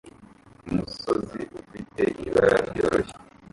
[0.69, 3.15] Umusozi ufite ibara ryoroshye